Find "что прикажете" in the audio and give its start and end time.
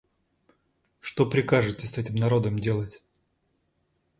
0.99-1.85